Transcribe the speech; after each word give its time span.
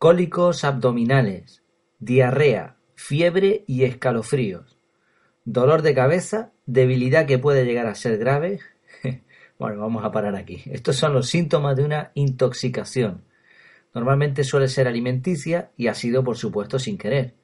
cólicos 0.00 0.64
abdominales, 0.64 1.62
diarrea, 1.98 2.78
fiebre 2.94 3.64
y 3.66 3.84
escalofríos, 3.84 4.78
dolor 5.44 5.82
de 5.82 5.94
cabeza, 5.94 6.52
debilidad 6.64 7.26
que 7.26 7.38
puede 7.38 7.66
llegar 7.66 7.86
a 7.86 7.94
ser 7.94 8.16
grave. 8.16 8.60
bueno, 9.58 9.82
vamos 9.82 10.02
a 10.02 10.10
parar 10.10 10.36
aquí. 10.36 10.62
Estos 10.72 10.96
son 10.96 11.12
los 11.12 11.28
síntomas 11.28 11.76
de 11.76 11.84
una 11.84 12.12
intoxicación. 12.14 13.24
Normalmente 13.92 14.42
suele 14.42 14.68
ser 14.68 14.88
alimenticia 14.88 15.70
y 15.76 15.88
ha 15.88 15.94
sido, 15.94 16.24
por 16.24 16.38
supuesto, 16.38 16.78
sin 16.78 16.96
querer. 16.96 17.34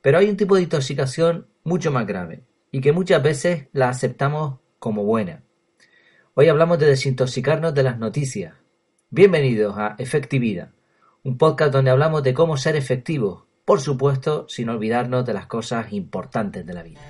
Pero 0.00 0.16
hay 0.16 0.30
un 0.30 0.38
tipo 0.38 0.56
de 0.56 0.62
intoxicación 0.62 1.48
mucho 1.64 1.92
más 1.92 2.06
grave 2.06 2.44
y 2.72 2.80
que 2.80 2.92
muchas 2.92 3.22
veces 3.22 3.68
la 3.72 3.90
aceptamos 3.90 4.58
como 4.78 5.04
buena. 5.04 5.42
Hoy 6.32 6.48
hablamos 6.48 6.78
de 6.78 6.86
desintoxicarnos 6.86 7.74
de 7.74 7.82
las 7.82 7.98
noticias. 7.98 8.54
Bienvenidos 9.10 9.76
a 9.76 9.96
Efectividad, 9.98 10.70
un 11.24 11.38
podcast 11.38 11.72
donde 11.72 11.90
hablamos 11.90 12.22
de 12.22 12.34
cómo 12.34 12.58
ser 12.58 12.76
efectivos, 12.76 13.44
por 13.64 13.80
supuesto, 13.80 14.46
sin 14.46 14.68
olvidarnos 14.68 15.24
de 15.24 15.32
las 15.32 15.46
cosas 15.46 15.90
importantes 15.92 16.66
de 16.66 16.74
la 16.74 16.82
vida. 16.82 17.00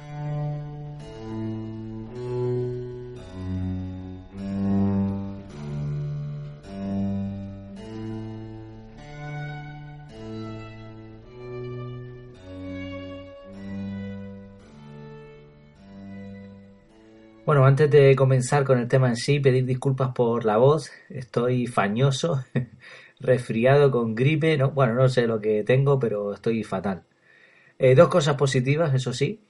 Bueno, 17.44 17.66
antes 17.66 17.90
de 17.90 18.16
comenzar 18.16 18.64
con 18.64 18.78
el 18.78 18.88
tema 18.88 19.08
en 19.08 19.16
sí, 19.16 19.38
pedir 19.38 19.66
disculpas 19.66 20.12
por 20.14 20.44
la 20.46 20.56
voz. 20.56 20.90
Estoy 21.10 21.66
fañoso, 21.66 22.42
resfriado 23.20 23.90
con 23.90 24.14
gripe. 24.14 24.56
No, 24.56 24.70
bueno, 24.72 24.94
no 24.94 25.08
sé 25.08 25.26
lo 25.26 25.40
que 25.40 25.64
tengo, 25.64 25.98
pero 25.98 26.34
estoy 26.34 26.64
fatal. 26.64 27.04
Eh, 27.78 27.94
dos 27.94 28.08
cosas 28.08 28.36
positivas, 28.36 28.94
eso 28.94 29.12
sí. 29.12 29.44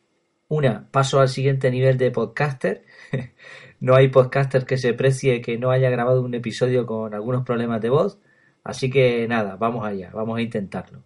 Una, 0.48 0.90
paso 0.90 1.20
al 1.20 1.28
siguiente 1.28 1.70
nivel 1.70 1.98
de 1.98 2.10
podcaster. 2.10 2.84
no 3.80 3.94
hay 3.94 4.08
podcaster 4.08 4.66
que 4.66 4.78
se 4.78 4.94
precie 4.94 5.40
que 5.40 5.58
no 5.58 5.70
haya 5.70 5.90
grabado 5.90 6.22
un 6.22 6.34
episodio 6.34 6.86
con 6.86 7.14
algunos 7.14 7.44
problemas 7.44 7.80
de 7.80 7.90
voz. 7.90 8.20
Así 8.64 8.90
que 8.90 9.28
nada, 9.28 9.56
vamos 9.56 9.86
allá, 9.86 10.10
vamos 10.14 10.38
a 10.38 10.42
intentarlo. 10.42 11.04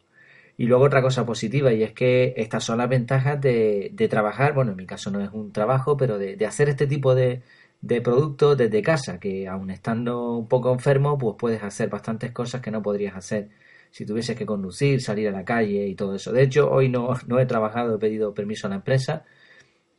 Y 0.57 0.67
luego 0.67 0.85
otra 0.85 1.03
cosa 1.03 1.25
positiva, 1.27 1.73
y 1.73 1.85
es 1.85 1.93
que 1.93 2.35
estas 2.37 2.65
son 2.65 2.79
las 2.79 2.89
ventajas 2.89 3.41
de, 3.41 3.95
trabajar, 4.11 4.55
bueno, 4.55 4.73
en 4.73 4.77
mi 4.77 4.87
caso 4.87 5.11
no 5.11 5.21
es 5.21 5.31
un 5.33 5.53
trabajo, 5.53 5.97
pero 5.97 6.19
de, 6.19 6.45
hacer 6.47 6.69
este 6.69 6.87
tipo 6.89 7.15
de, 7.15 7.43
de 7.81 8.01
productos 8.01 8.57
desde 8.57 8.83
casa, 8.83 9.21
que 9.21 9.47
aun 9.49 9.71
estando 9.71 10.33
un 10.37 10.49
poco 10.49 10.73
enfermo, 10.73 11.17
pues 11.19 11.37
puedes 11.39 11.63
hacer 11.63 11.89
bastantes 11.89 12.33
cosas 12.33 12.61
que 12.61 12.71
no 12.71 12.83
podrías 12.83 13.17
hacer 13.17 13.51
si 13.91 14.05
tuvieses 14.05 14.37
que 14.37 14.47
conducir, 14.47 15.01
salir 15.01 15.29
a 15.29 15.33
la 15.33 15.45
calle 15.45 15.87
y 15.87 15.95
todo 15.95 16.15
eso. 16.15 16.33
De 16.33 16.43
hecho, 16.43 16.71
hoy 16.71 16.89
no, 16.89 17.15
no 17.27 17.39
he 17.39 17.47
trabajado, 17.47 17.97
he 17.97 17.99
pedido 17.99 18.35
permiso 18.35 18.67
a 18.67 18.71
la 18.71 18.77
empresa 18.77 19.25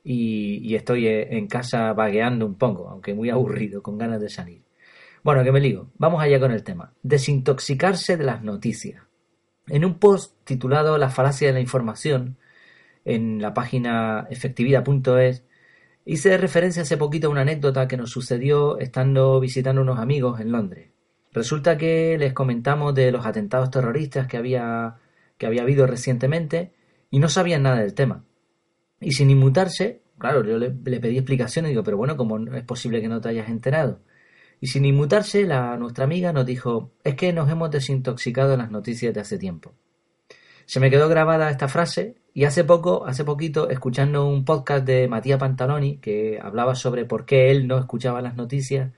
y, 0.04 0.76
estoy 0.76 1.08
en 1.08 1.48
casa 1.48 1.94
vagueando 1.94 2.46
un 2.46 2.56
poco, 2.56 2.90
aunque 2.90 3.14
muy 3.14 3.30
aburrido, 3.30 3.82
con 3.82 3.98
ganas 3.98 4.22
de 4.22 4.30
salir. 4.30 4.64
Bueno, 5.24 5.44
que 5.44 5.52
me 5.52 5.60
ligo. 5.60 5.90
Vamos 5.98 6.22
allá 6.22 6.40
con 6.40 6.52
el 6.52 6.64
tema. 6.64 6.94
Desintoxicarse 7.04 8.18
de 8.18 8.24
las 8.24 8.42
noticias. 8.42 9.04
En 9.68 9.86
un 9.86 10.00
post 10.00 10.36
titulado 10.46 10.98
La 10.98 11.10
falacia 11.10 11.48
de 11.48 11.54
la 11.54 11.60
información, 11.60 12.38
en 13.06 13.42
la 13.42 13.54
página 13.54 14.28
efectividad.es, 14.30 15.44
hice 16.06 16.38
referencia 16.38 16.84
hace 16.84 16.98
poquito 16.98 17.28
a 17.28 17.32
una 17.32 17.42
anécdota 17.42 17.88
que 17.88 17.98
nos 17.98 18.12
sucedió 18.12 18.80
estando 18.80 19.40
visitando 19.40 19.82
unos 19.82 20.00
amigos 20.00 20.40
en 20.40 20.52
Londres. 20.52 20.90
Resulta 21.32 21.78
que 21.78 22.18
les 22.18 22.34
comentamos 22.34 22.96
de 22.96 23.12
los 23.12 23.26
atentados 23.26 23.70
terroristas 23.70 24.28
que 24.28 24.38
había, 24.38 24.96
que 25.38 25.46
había 25.46 25.62
habido 25.62 25.86
recientemente 25.86 26.74
y 27.12 27.20
no 27.20 27.30
sabían 27.30 27.64
nada 27.64 27.78
del 27.78 27.94
tema. 27.94 28.26
Y 29.00 29.12
sin 29.12 29.30
inmutarse, 29.30 30.02
claro, 30.18 30.44
yo 30.44 30.58
le, 30.58 30.72
pedí 30.72 31.18
explicaciones 31.18 31.70
y 31.70 31.74
digo, 31.74 31.84
pero 31.84 31.98
bueno, 31.98 32.18
¿cómo 32.18 32.38
es 32.54 32.64
posible 32.64 33.02
que 33.02 33.08
no 33.08 33.22
te 33.22 33.30
hayas 33.30 33.50
enterado? 33.50 34.02
Y 34.60 34.68
sin 34.68 34.86
inmutarse, 34.86 35.46
la, 35.46 35.78
nuestra 35.78 36.04
amiga 36.04 36.34
nos 36.34 36.46
dijo, 36.46 36.92
es 37.04 37.16
que 37.16 37.32
nos 37.32 37.50
hemos 37.50 37.72
desintoxicado 37.72 38.54
en 38.54 38.60
las 38.60 38.72
noticias 38.72 39.14
de 39.14 39.22
hace 39.22 39.38
tiempo. 39.38 39.74
Se 40.66 40.80
me 40.80 40.90
quedó 40.90 41.08
grabada 41.08 41.50
esta 41.50 41.68
frase 41.68 42.16
y 42.34 42.46
hace 42.46 42.64
poco, 42.64 43.06
hace 43.06 43.24
poquito, 43.24 43.70
escuchando 43.70 44.28
un 44.28 44.46
podcast 44.46 44.86
de 44.86 45.08
Matías 45.08 45.40
Pantaloni 45.40 45.98
que 45.98 46.40
hablaba 46.42 46.76
sobre 46.76 47.06
por 47.06 47.26
qué 47.26 47.52
él 47.52 47.68
no 47.68 47.78
escuchaba 47.78 48.22
las 48.22 48.36
noticias, 48.36 48.92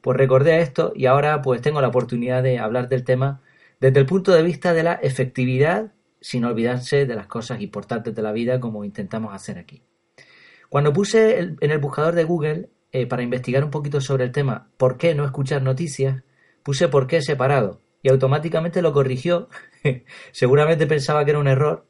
pues 0.00 0.16
recordé 0.16 0.60
esto 0.60 0.92
y 0.94 1.06
ahora 1.06 1.42
pues 1.42 1.60
tengo 1.60 1.80
la 1.80 1.88
oportunidad 1.88 2.42
de 2.42 2.58
hablar 2.58 2.88
del 2.88 3.04
tema 3.04 3.40
desde 3.80 4.00
el 4.00 4.06
punto 4.06 4.32
de 4.32 4.42
vista 4.42 4.72
de 4.72 4.82
la 4.82 4.94
efectividad 4.94 5.92
sin 6.20 6.44
olvidarse 6.44 7.06
de 7.06 7.14
las 7.14 7.26
cosas 7.26 7.60
importantes 7.60 8.14
de 8.14 8.22
la 8.22 8.32
vida 8.32 8.60
como 8.60 8.84
intentamos 8.84 9.34
hacer 9.34 9.58
aquí. 9.58 9.82
Cuando 10.68 10.92
puse 10.92 11.38
en 11.38 11.56
el 11.60 11.78
buscador 11.78 12.14
de 12.14 12.24
Google 12.24 12.70
eh, 12.92 13.06
para 13.06 13.22
investigar 13.22 13.64
un 13.64 13.70
poquito 13.70 14.00
sobre 14.00 14.24
el 14.24 14.32
tema 14.32 14.68
¿por 14.76 14.96
qué 14.96 15.14
no 15.14 15.24
escuchar 15.24 15.62
noticias? 15.62 16.22
puse 16.62 16.88
por 16.88 17.06
qué 17.06 17.22
separado 17.22 17.80
y 18.02 18.08
automáticamente 18.08 18.82
lo 18.82 18.92
corrigió. 18.92 19.48
Seguramente 20.32 20.86
pensaba 20.86 21.24
que 21.24 21.30
era 21.30 21.38
un 21.38 21.46
error, 21.46 21.86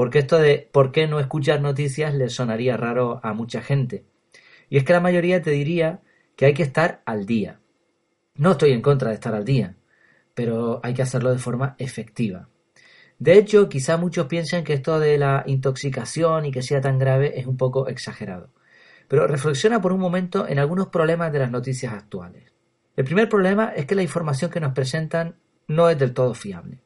porque 0.00 0.20
esto 0.20 0.38
de 0.38 0.66
por 0.72 0.92
qué 0.92 1.06
no 1.06 1.20
escuchar 1.20 1.60
noticias 1.60 2.14
le 2.14 2.30
sonaría 2.30 2.78
raro 2.78 3.20
a 3.22 3.34
mucha 3.34 3.60
gente. 3.60 4.06
Y 4.70 4.78
es 4.78 4.84
que 4.84 4.94
la 4.94 5.00
mayoría 5.00 5.42
te 5.42 5.50
diría 5.50 6.00
que 6.36 6.46
hay 6.46 6.54
que 6.54 6.62
estar 6.62 7.02
al 7.04 7.26
día. 7.26 7.60
No 8.34 8.52
estoy 8.52 8.72
en 8.72 8.80
contra 8.80 9.10
de 9.10 9.16
estar 9.16 9.34
al 9.34 9.44
día, 9.44 9.76
pero 10.32 10.80
hay 10.82 10.94
que 10.94 11.02
hacerlo 11.02 11.30
de 11.30 11.38
forma 11.38 11.76
efectiva. 11.78 12.48
De 13.18 13.34
hecho, 13.34 13.68
quizá 13.68 13.98
muchos 13.98 14.26
piensen 14.26 14.64
que 14.64 14.72
esto 14.72 14.98
de 14.98 15.18
la 15.18 15.44
intoxicación 15.46 16.46
y 16.46 16.50
que 16.50 16.62
sea 16.62 16.80
tan 16.80 16.98
grave 16.98 17.38
es 17.38 17.46
un 17.46 17.58
poco 17.58 17.86
exagerado. 17.86 18.54
Pero 19.06 19.26
reflexiona 19.26 19.82
por 19.82 19.92
un 19.92 20.00
momento 20.00 20.48
en 20.48 20.58
algunos 20.58 20.86
problemas 20.86 21.30
de 21.30 21.40
las 21.40 21.50
noticias 21.50 21.92
actuales. 21.92 22.44
El 22.96 23.04
primer 23.04 23.28
problema 23.28 23.74
es 23.76 23.84
que 23.84 23.96
la 23.96 24.02
información 24.02 24.50
que 24.50 24.60
nos 24.60 24.72
presentan 24.72 25.36
no 25.68 25.90
es 25.90 25.98
del 25.98 26.14
todo 26.14 26.32
fiable. 26.32 26.80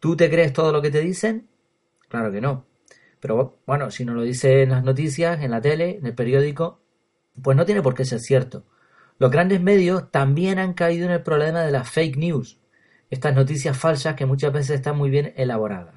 ¿Tú 0.00 0.16
te 0.16 0.30
crees 0.30 0.54
todo 0.54 0.72
lo 0.72 0.80
que 0.80 0.90
te 0.90 1.00
dicen? 1.00 1.51
Claro 2.12 2.30
que 2.30 2.42
no. 2.42 2.66
Pero 3.20 3.62
bueno, 3.66 3.90
si 3.90 4.04
nos 4.04 4.14
lo 4.14 4.20
dicen 4.20 4.68
las 4.68 4.84
noticias, 4.84 5.42
en 5.42 5.50
la 5.50 5.62
tele, 5.62 5.96
en 5.96 6.04
el 6.04 6.14
periódico, 6.14 6.82
pues 7.40 7.56
no 7.56 7.64
tiene 7.64 7.80
por 7.80 7.94
qué 7.94 8.04
ser 8.04 8.20
cierto. 8.20 8.66
Los 9.18 9.30
grandes 9.30 9.62
medios 9.62 10.10
también 10.10 10.58
han 10.58 10.74
caído 10.74 11.06
en 11.06 11.12
el 11.12 11.22
problema 11.22 11.62
de 11.62 11.72
las 11.72 11.88
fake 11.88 12.18
news, 12.18 12.60
estas 13.08 13.34
noticias 13.34 13.78
falsas 13.78 14.14
que 14.14 14.26
muchas 14.26 14.52
veces 14.52 14.72
están 14.76 14.98
muy 14.98 15.08
bien 15.08 15.32
elaboradas. 15.36 15.94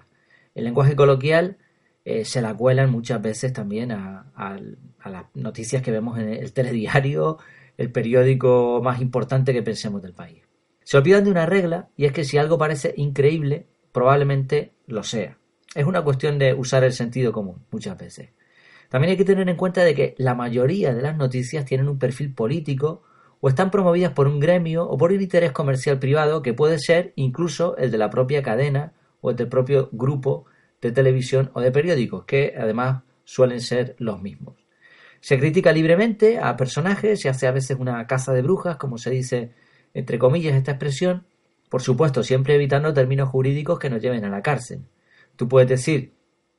El 0.53 0.63
lenguaje 0.63 0.95
coloquial 0.95 1.57
eh, 2.05 2.23
se 2.23 2.41
la 2.41 2.55
cuelan 2.55 2.91
muchas 2.91 3.21
veces 3.21 3.51
también 3.51 3.91
a, 3.91 4.31
las 5.03 5.25
noticias 5.33 5.81
que 5.81 5.91
vemos 5.91 6.17
en 6.17 6.29
el 6.29 6.53
telediario, 6.53 7.39
el 7.75 7.91
periódico 7.91 8.79
más 8.81 9.01
importante 9.01 9.51
que 9.51 9.63
pensemos 9.63 10.01
del 10.01 10.13
país. 10.13 10.43
Se 10.85 10.95
olvidan 10.95 11.25
de 11.25 11.31
una 11.31 11.45
regla 11.45 11.89
y 11.97 12.05
es 12.05 12.13
que 12.13 12.23
si 12.23 12.37
algo 12.37 12.57
parece 12.57 12.93
increíble, 12.95 13.67
probablemente 13.91 14.71
lo 14.87 15.03
sea. 15.03 15.37
Es 15.75 15.85
una 15.85 16.03
cuestión 16.03 16.39
de 16.39 16.53
usar 16.53 16.85
el 16.85 16.93
sentido 16.93 17.33
común 17.33 17.57
muchas 17.69 17.97
veces. 17.97 18.29
También 18.89 19.11
hay 19.11 19.17
que 19.17 19.25
tener 19.25 19.47
en 19.49 19.57
cuenta 19.57 19.83
de 19.83 19.93
que 19.93 20.15
la 20.17 20.33
mayoría 20.33 20.93
de 20.93 21.01
las 21.01 21.17
noticias 21.17 21.65
tienen 21.65 21.89
un 21.89 21.99
perfil 21.99 22.33
político 22.33 23.03
o 23.41 23.49
están 23.49 23.71
promovidas 23.71 24.13
por 24.13 24.27
un 24.27 24.39
gremio 24.39 24.87
o 24.87 24.97
por 24.97 25.11
un 25.11 25.21
interés 25.21 25.51
comercial 25.51 25.99
privado 25.99 26.41
que 26.41 26.53
puede 26.53 26.79
ser 26.79 27.11
incluso 27.17 27.75
el 27.75 27.91
de 27.91 27.97
la 27.97 28.09
propia 28.09 28.41
cadena 28.41 28.93
o 29.19 29.31
el 29.31 29.35
del 29.35 29.49
propio 29.49 29.89
grupo 29.91 30.45
de 30.81 30.93
televisión 30.93 31.51
o 31.53 31.59
de 31.59 31.71
periódicos, 31.71 32.23
que 32.23 32.53
además 32.57 33.03
suelen 33.25 33.59
ser 33.59 33.95
los 33.99 34.21
mismos. 34.21 34.55
Se 35.19 35.37
critica 35.37 35.73
libremente 35.73 36.39
a 36.39 36.55
personajes, 36.55 37.19
se 37.19 37.27
hace 37.27 37.47
a 37.47 37.51
veces 37.51 37.77
una 37.77 38.07
caza 38.07 38.31
de 38.31 38.43
brujas, 38.43 38.77
como 38.77 38.97
se 38.97 39.09
dice 39.09 39.51
entre 39.93 40.19
comillas 40.19 40.55
esta 40.55 40.71
expresión, 40.71 41.25
por 41.69 41.81
supuesto 41.81 42.23
siempre 42.23 42.55
evitando 42.55 42.93
términos 42.93 43.27
jurídicos 43.27 43.77
que 43.77 43.89
nos 43.89 44.01
lleven 44.01 44.23
a 44.23 44.29
la 44.29 44.41
cárcel. 44.41 44.85
Tú 45.35 45.47
puedes 45.47 45.70
decir, 45.70 46.14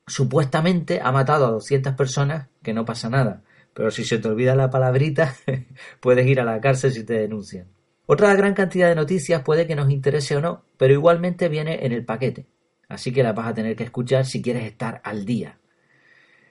supuestamente 0.05 0.99
ha 1.01 1.11
matado 1.11 1.45
a 1.45 1.51
200 1.51 1.93
personas, 1.93 2.47
que 2.61 2.73
no 2.73 2.85
pasa 2.85 3.09
nada, 3.09 3.43
pero 3.73 3.91
si 3.91 4.03
se 4.03 4.17
te 4.17 4.27
olvida 4.27 4.55
la 4.55 4.69
palabrita, 4.69 5.35
puedes 5.99 6.25
ir 6.27 6.39
a 6.39 6.45
la 6.45 6.61
cárcel 6.61 6.91
si 6.91 7.03
te 7.03 7.13
denuncian. 7.13 7.67
Otra 8.05 8.33
gran 8.35 8.53
cantidad 8.53 8.87
de 8.87 8.95
noticias 8.95 9.41
puede 9.43 9.67
que 9.67 9.75
nos 9.75 9.89
interese 9.89 10.35
o 10.37 10.41
no, 10.41 10.63
pero 10.77 10.93
igualmente 10.93 11.49
viene 11.49 11.85
en 11.85 11.91
el 11.91 12.05
paquete 12.05 12.47
así 12.89 13.11
que 13.11 13.23
la 13.23 13.33
vas 13.33 13.47
a 13.47 13.53
tener 13.53 13.75
que 13.75 13.83
escuchar 13.83 14.25
si 14.25 14.41
quieres 14.41 14.63
estar 14.63 15.01
al 15.03 15.25
día. 15.25 15.59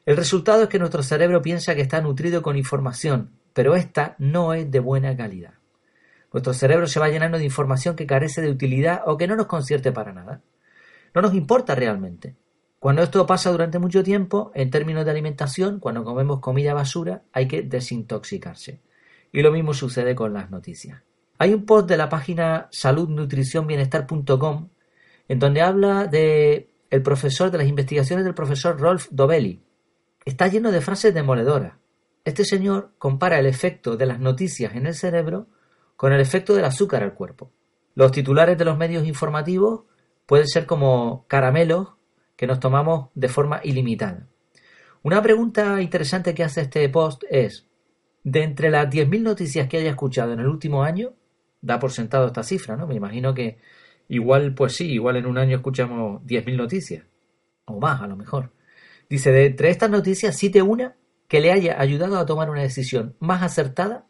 El 0.05 0.17
resultado 0.17 0.65
es 0.65 0.69
que 0.69 0.79
nuestro 0.79 1.03
cerebro 1.03 1.43
piensa 1.43 1.75
que 1.75 1.81
está 1.81 2.01
nutrido 2.01 2.43
con 2.43 2.57
información, 2.57 3.33
pero 3.53 3.75
esta 3.75 4.15
no 4.19 4.55
es 4.55 4.71
de 4.71 4.81
buena 4.81 5.17
calidad. 5.17 5.55
Nuestro 6.33 6.53
cerebro 6.53 6.87
se 6.87 7.01
va 7.01 7.09
llenando 7.09 7.39
de 7.39 7.45
información 7.45 7.97
que 7.97 8.07
carece 8.07 8.43
de 8.43 8.51
utilidad 8.51 9.03
o 9.07 9.17
que 9.17 9.27
no 9.27 9.37
nos 9.37 9.47
concierte 9.47 9.91
para 9.93 10.13
nada. 10.13 10.43
No 11.15 11.23
nos 11.23 11.35
importa 11.35 11.75
realmente. 11.75 12.37
Cuando 12.79 13.03
esto 13.03 13.27
pasa 13.27 13.51
durante 13.51 13.79
mucho 13.79 14.03
tiempo, 14.05 14.53
en 14.55 14.71
términos 14.71 15.05
de 15.05 15.11
alimentación, 15.11 15.81
cuando 15.81 16.05
comemos 16.05 16.41
comida 16.41 16.75
basura, 16.75 17.23
hay 17.33 17.49
que 17.49 17.63
desintoxicarse. 17.63 18.81
Y 19.33 19.43
lo 19.43 19.51
mismo 19.51 19.75
sucede 19.75 20.15
con 20.15 20.33
las 20.33 20.51
noticias. 20.51 21.03
Hay 21.39 21.53
un 21.53 21.67
post 21.67 21.89
de 21.89 21.97
la 21.97 22.09
página 22.09 22.69
saludnutricionbienestar.com 22.71 24.69
en 25.29 25.39
donde 25.39 25.61
habla 25.61 26.07
de 26.07 26.71
el 26.91 27.03
profesor 27.03 27.51
de 27.51 27.59
las 27.59 27.67
investigaciones 27.67 28.25
del 28.25 28.35
profesor 28.35 28.79
Rolf 28.81 29.09
Dobelli. 29.11 29.61
Está 30.25 30.47
lleno 30.49 30.71
de 30.71 30.81
frases 30.81 31.13
demoledoras. 31.13 31.75
Este 32.25 32.45
señor 32.45 32.93
compara 32.99 33.39
el 33.39 33.47
efecto 33.47 33.97
de 33.97 34.07
las 34.07 34.21
noticias 34.21 34.75
en 34.75 34.87
el 34.87 34.95
cerebro 34.95 35.47
con 35.97 36.13
el 36.13 36.21
efecto 36.21 36.55
del 36.55 36.65
azúcar 36.65 37.03
al 37.03 37.15
cuerpo. 37.15 37.51
Los 37.95 38.13
titulares 38.13 38.59
de 38.59 38.65
los 38.65 38.77
medios 38.77 39.07
informativos 39.07 39.85
pueden 40.27 40.49
ser 40.49 40.67
como 40.67 41.25
caramelos 41.29 41.95
que 42.37 42.47
nos 42.47 42.61
tomamos 42.61 43.09
de 43.15 43.29
forma 43.29 43.61
ilimitada. 43.65 44.27
Una 45.03 45.23
pregunta 45.23 45.81
interesante 45.81 46.35
que 46.35 46.45
hace 46.45 46.63
este 46.63 46.89
post 46.89 47.23
es, 47.31 47.67
de 48.25 48.43
entre 48.43 48.71
las 48.71 48.89
10.000 48.89 49.23
noticias 49.23 49.69
que 49.69 49.79
haya 49.79 49.91
escuchado 49.91 50.33
en 50.33 50.41
el 50.41 50.47
último 50.47 50.83
año, 50.83 51.15
da 51.61 51.79
por 51.79 51.93
sentado 51.93 52.27
esta 52.27 52.43
cifra, 52.43 52.77
¿no? 52.77 52.87
Me 52.87 52.97
imagino 52.97 53.33
que 53.33 53.59
igual, 54.09 54.55
pues 54.55 54.75
sí, 54.75 54.91
igual 54.91 55.17
en 55.17 55.27
un 55.27 55.39
año 55.39 55.57
escuchamos 55.57 56.23
10.000 56.23 56.57
noticias, 56.57 57.05
o 57.67 57.79
más 57.79 58.03
a 58.03 58.09
lo 58.09 58.17
mejor. 58.17 58.53
Dice, 59.09 59.31
de 59.31 59.47
entre 59.47 59.71
estas 59.71 59.91
noticias, 59.91 60.37
cite 60.37 60.63
una 60.63 60.97
que 61.29 61.41
le 61.41 61.53
haya 61.53 61.81
ayudado 61.81 62.19
a 62.19 62.27
tomar 62.27 62.51
una 62.51 62.63
decisión 62.63 63.15
más 63.21 63.43
acertada 63.43 64.07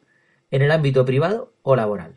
en 0.50 0.62
el 0.62 0.70
ámbito 0.70 1.04
privado 1.04 1.52
o 1.62 1.76
laboral. 1.76 2.14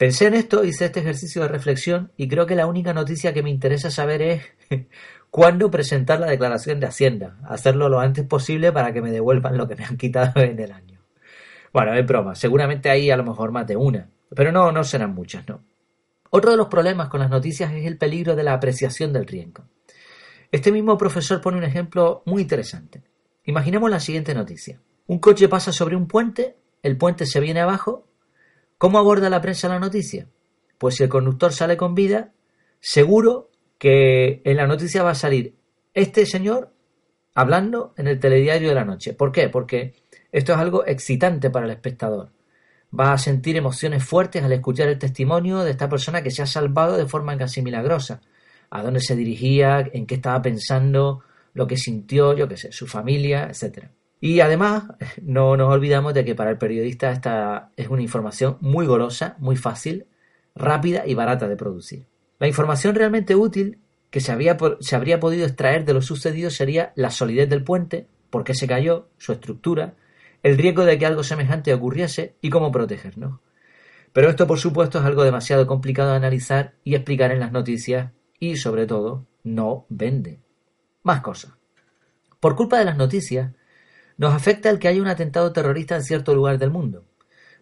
Pensé 0.00 0.28
en 0.28 0.32
esto, 0.32 0.64
hice 0.64 0.86
este 0.86 1.00
ejercicio 1.00 1.42
de 1.42 1.48
reflexión 1.48 2.10
y 2.16 2.26
creo 2.26 2.46
que 2.46 2.54
la 2.54 2.66
única 2.66 2.94
noticia 2.94 3.34
que 3.34 3.42
me 3.42 3.50
interesa 3.50 3.90
saber 3.90 4.22
es 4.22 4.42
cuándo 5.30 5.70
presentar 5.70 6.18
la 6.18 6.28
declaración 6.28 6.80
de 6.80 6.86
Hacienda, 6.86 7.36
hacerlo 7.44 7.90
lo 7.90 8.00
antes 8.00 8.24
posible 8.24 8.72
para 8.72 8.94
que 8.94 9.02
me 9.02 9.10
devuelvan 9.10 9.58
lo 9.58 9.68
que 9.68 9.76
me 9.76 9.84
han 9.84 9.98
quitado 9.98 10.40
en 10.40 10.58
el 10.58 10.72
año. 10.72 11.02
Bueno, 11.70 11.92
es 11.92 12.06
broma, 12.06 12.34
seguramente 12.34 12.88
hay 12.88 13.10
a 13.10 13.16
lo 13.18 13.24
mejor 13.24 13.52
más 13.52 13.66
de 13.66 13.76
una, 13.76 14.08
pero 14.34 14.52
no, 14.52 14.72
no 14.72 14.84
serán 14.84 15.14
muchas, 15.14 15.46
¿no? 15.46 15.62
Otro 16.30 16.50
de 16.50 16.56
los 16.56 16.68
problemas 16.68 17.10
con 17.10 17.20
las 17.20 17.28
noticias 17.28 17.70
es 17.74 17.84
el 17.84 17.98
peligro 17.98 18.34
de 18.34 18.44
la 18.44 18.54
apreciación 18.54 19.12
del 19.12 19.26
riesgo. 19.26 19.64
Este 20.50 20.72
mismo 20.72 20.96
profesor 20.96 21.42
pone 21.42 21.58
un 21.58 21.64
ejemplo 21.64 22.22
muy 22.24 22.40
interesante. 22.40 23.02
Imaginemos 23.44 23.90
la 23.90 24.00
siguiente 24.00 24.34
noticia. 24.34 24.80
Un 25.08 25.18
coche 25.18 25.46
pasa 25.46 25.72
sobre 25.72 25.94
un 25.94 26.06
puente, 26.06 26.56
el 26.82 26.96
puente 26.96 27.26
se 27.26 27.38
viene 27.38 27.60
abajo. 27.60 28.06
¿Cómo 28.80 28.98
aborda 28.98 29.28
la 29.28 29.42
prensa 29.42 29.68
la 29.68 29.78
noticia? 29.78 30.26
Pues 30.78 30.94
si 30.94 31.02
el 31.02 31.10
conductor 31.10 31.52
sale 31.52 31.76
con 31.76 31.94
vida, 31.94 32.32
seguro 32.80 33.50
que 33.76 34.40
en 34.42 34.56
la 34.56 34.66
noticia 34.66 35.02
va 35.02 35.10
a 35.10 35.14
salir 35.14 35.54
este 35.92 36.24
señor 36.24 36.72
hablando 37.34 37.92
en 37.98 38.08
el 38.08 38.18
telediario 38.18 38.70
de 38.70 38.74
la 38.74 38.86
noche. 38.86 39.12
¿Por 39.12 39.32
qué? 39.32 39.50
Porque 39.50 39.92
esto 40.32 40.54
es 40.54 40.58
algo 40.58 40.86
excitante 40.86 41.50
para 41.50 41.66
el 41.66 41.72
espectador. 41.72 42.32
Va 42.98 43.12
a 43.12 43.18
sentir 43.18 43.54
emociones 43.58 44.02
fuertes 44.02 44.42
al 44.42 44.52
escuchar 44.52 44.88
el 44.88 44.98
testimonio 44.98 45.58
de 45.58 45.72
esta 45.72 45.90
persona 45.90 46.22
que 46.22 46.30
se 46.30 46.40
ha 46.40 46.46
salvado 46.46 46.96
de 46.96 47.04
forma 47.04 47.36
casi 47.36 47.60
milagrosa. 47.60 48.22
A 48.70 48.82
dónde 48.82 49.00
se 49.00 49.14
dirigía, 49.14 49.86
en 49.92 50.06
qué 50.06 50.14
estaba 50.14 50.40
pensando, 50.40 51.22
lo 51.52 51.66
que 51.66 51.76
sintió, 51.76 52.34
yo 52.34 52.48
qué 52.48 52.56
sé, 52.56 52.72
su 52.72 52.86
familia, 52.86 53.50
etc. 53.50 53.90
Y 54.20 54.40
además, 54.40 54.84
no 55.22 55.56
nos 55.56 55.72
olvidamos 55.72 56.14
de 56.14 56.24
que 56.24 56.34
para 56.34 56.50
el 56.50 56.58
periodista 56.58 57.10
esta 57.10 57.70
es 57.76 57.88
una 57.88 58.02
información 58.02 58.58
muy 58.60 58.86
golosa, 58.86 59.36
muy 59.38 59.56
fácil, 59.56 60.06
rápida 60.54 61.06
y 61.06 61.14
barata 61.14 61.48
de 61.48 61.56
producir. 61.56 62.06
La 62.38 62.48
información 62.48 62.94
realmente 62.94 63.34
útil 63.34 63.78
que 64.10 64.20
se, 64.20 64.32
había, 64.32 64.56
se 64.80 64.96
habría 64.96 65.20
podido 65.20 65.46
extraer 65.46 65.84
de 65.84 65.94
lo 65.94 66.02
sucedido 66.02 66.50
sería 66.50 66.92
la 66.96 67.10
solidez 67.10 67.48
del 67.48 67.62
puente, 67.62 68.08
por 68.28 68.44
qué 68.44 68.54
se 68.54 68.66
cayó, 68.66 69.08
su 69.18 69.32
estructura, 69.32 69.94
el 70.42 70.58
riesgo 70.58 70.84
de 70.84 70.98
que 70.98 71.06
algo 71.06 71.22
semejante 71.22 71.72
ocurriese 71.72 72.34
y 72.40 72.50
cómo 72.50 72.72
protegernos. 72.72 73.40
Pero 74.12 74.28
esto, 74.28 74.46
por 74.46 74.58
supuesto, 74.58 74.98
es 74.98 75.04
algo 75.04 75.22
demasiado 75.22 75.66
complicado 75.66 76.10
de 76.10 76.16
analizar 76.16 76.74
y 76.82 76.94
explicar 76.94 77.30
en 77.30 77.40
las 77.40 77.52
noticias 77.52 78.10
y, 78.40 78.56
sobre 78.56 78.86
todo, 78.86 79.26
no 79.44 79.86
vende. 79.88 80.40
Más 81.02 81.20
cosas. 81.20 81.52
Por 82.40 82.56
culpa 82.56 82.78
de 82.78 82.86
las 82.86 82.96
noticias, 82.96 83.52
nos 84.20 84.34
afecta 84.34 84.68
el 84.68 84.78
que 84.78 84.86
haya 84.86 85.00
un 85.00 85.08
atentado 85.08 85.50
terrorista 85.50 85.96
en 85.96 86.02
cierto 86.02 86.34
lugar 86.34 86.58
del 86.58 86.70
mundo, 86.70 87.06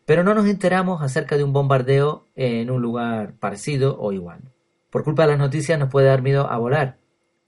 pero 0.05 0.25
no 0.25 0.35
nos 0.35 0.49
enteramos 0.49 1.03
acerca 1.03 1.37
de 1.37 1.45
un 1.45 1.53
bombardeo 1.53 2.27
en 2.35 2.69
un 2.73 2.83
lugar 2.83 3.35
parecido 3.39 3.97
o 4.01 4.13
igual. 4.13 4.41
Por 4.91 5.05
culpa 5.05 5.23
de 5.23 5.29
las 5.29 5.39
noticias 5.39 5.79
nos 5.79 5.89
puede 5.89 6.09
dar 6.09 6.21
miedo 6.21 6.51
a 6.51 6.59
volar 6.59 6.99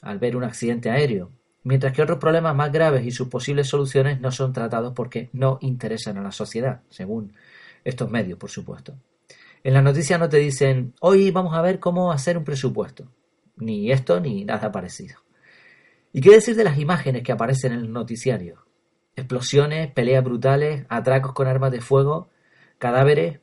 al 0.00 0.20
ver 0.20 0.36
un 0.36 0.44
accidente 0.44 0.90
aéreo, 0.90 1.32
mientras 1.64 1.92
que 1.92 2.02
otros 2.02 2.20
problemas 2.20 2.54
más 2.54 2.70
graves 2.70 3.04
y 3.04 3.10
sus 3.10 3.26
posibles 3.26 3.66
soluciones 3.66 4.20
no 4.20 4.30
son 4.30 4.52
tratados 4.52 4.92
porque 4.94 5.28
no 5.32 5.58
interesan 5.60 6.16
a 6.16 6.22
la 6.22 6.30
sociedad, 6.30 6.82
según 6.88 7.32
estos 7.82 8.08
medios, 8.12 8.38
por 8.38 8.50
supuesto. 8.50 8.94
En 9.64 9.74
las 9.74 9.82
noticias 9.82 10.20
no 10.20 10.28
te 10.28 10.36
dicen, 10.36 10.94
hoy 11.00 11.32
vamos 11.32 11.56
a 11.56 11.62
ver 11.62 11.80
cómo 11.80 12.12
hacer 12.12 12.38
un 12.38 12.44
presupuesto, 12.44 13.08
ni 13.56 13.90
esto 13.90 14.20
ni 14.20 14.44
nada 14.44 14.70
parecido. 14.70 15.16
¿Y 16.12 16.20
qué 16.20 16.30
decir 16.30 16.54
de 16.54 16.62
las 16.62 16.78
imágenes 16.78 17.24
que 17.24 17.32
aparecen 17.32 17.72
en 17.72 17.80
el 17.80 17.92
noticiario? 17.92 18.69
Explosiones, 19.20 19.92
peleas 19.92 20.24
brutales, 20.24 20.86
atracos 20.88 21.32
con 21.32 21.46
armas 21.46 21.72
de 21.72 21.80
fuego, 21.80 22.30
cadáveres. 22.78 23.40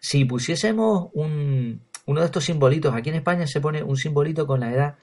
Si 0.00 0.24
pusiésemos 0.24 1.08
un, 1.12 1.82
uno 2.06 2.20
de 2.20 2.26
estos 2.26 2.44
simbolitos. 2.44 2.94
Aquí 2.94 3.08
en 3.08 3.16
España 3.16 3.46
se 3.46 3.60
pone 3.60 3.82
un 3.82 3.96
simbolito 3.96 4.46
con 4.46 4.60
la 4.60 4.72
edad 4.72 4.98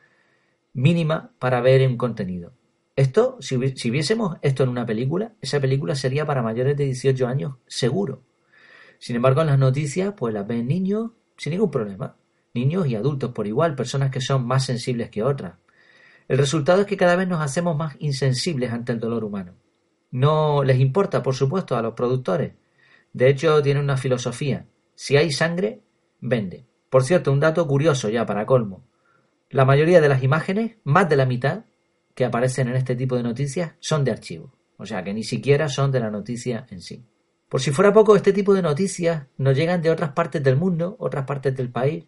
mínima 0.73 1.31
para 1.39 1.61
ver 1.61 1.87
un 1.87 1.97
contenido. 1.97 2.53
Esto, 2.95 3.37
si, 3.39 3.57
viésemos 3.57 4.37
esto 4.41 4.63
en 4.63 4.69
una 4.69 4.85
película, 4.85 5.33
esa 5.41 5.59
película 5.59 5.95
sería 5.95 6.25
para 6.25 6.41
mayores 6.41 6.77
de 6.77 6.85
18 6.85 7.27
años 7.27 7.55
seguro. 7.67 8.23
Sin 8.99 9.15
embargo, 9.15 9.41
en 9.41 9.47
las 9.47 9.59
noticias, 9.59 10.13
pues 10.15 10.33
las 10.33 10.45
ven 10.45 10.67
niños 10.67 11.11
sin 11.37 11.51
ningún 11.51 11.71
problema. 11.71 12.17
Niños 12.53 12.87
y 12.87 12.95
adultos 12.95 13.31
por 13.31 13.47
igual, 13.47 13.75
personas 13.75 14.11
que 14.11 14.21
son 14.21 14.45
más 14.45 14.65
sensibles 14.65 15.09
que 15.09 15.23
otras. 15.23 15.55
El 16.27 16.37
resultado 16.37 16.81
es 16.81 16.87
que 16.87 16.97
cada 16.97 17.15
vez 17.15 17.27
nos 17.27 17.41
hacemos 17.41 17.75
más 17.75 17.95
insensibles 17.99 18.71
ante 18.71 18.91
el 18.91 18.99
dolor 18.99 19.23
humano. 19.23 19.53
No 20.11 20.63
les 20.63 20.79
importa, 20.79 21.23
por 21.23 21.35
supuesto, 21.35 21.75
a 21.75 21.81
los 21.81 21.93
productores. 21.93 22.53
De 23.13 23.29
hecho, 23.29 23.61
tienen 23.61 23.83
una 23.83 23.97
filosofía. 23.97 24.65
Si 24.95 25.17
hay 25.17 25.31
sangre, 25.31 25.81
vende. 26.19 26.65
Por 26.89 27.03
cierto, 27.03 27.31
un 27.31 27.39
dato 27.39 27.65
curioso 27.67 28.09
ya 28.09 28.25
para 28.25 28.45
colmo. 28.45 28.83
La 29.49 29.65
mayoría 29.65 30.01
de 30.01 30.09
las 30.09 30.23
imágenes, 30.23 30.77
más 30.83 31.09
de 31.09 31.15
la 31.15 31.25
mitad, 31.25 31.65
que 32.13 32.25
aparecen 32.25 32.67
en 32.67 32.75
este 32.75 32.95
tipo 32.95 33.15
de 33.15 33.23
noticias, 33.23 33.73
son 33.79 34.03
de 34.03 34.11
archivo. 34.11 34.53
O 34.77 34.85
sea 34.85 35.03
que 35.03 35.13
ni 35.13 35.23
siquiera 35.23 35.69
son 35.69 35.91
de 35.91 35.99
la 35.99 36.09
noticia 36.09 36.65
en 36.69 36.81
sí. 36.81 37.05
Por 37.47 37.61
si 37.61 37.71
fuera 37.71 37.93
poco, 37.93 38.15
este 38.15 38.33
tipo 38.33 38.53
de 38.53 38.61
noticias 38.61 39.27
nos 39.37 39.55
llegan 39.55 39.81
de 39.81 39.91
otras 39.91 40.11
partes 40.11 40.41
del 40.41 40.55
mundo, 40.55 40.95
otras 40.99 41.25
partes 41.25 41.55
del 41.55 41.69
país, 41.69 42.05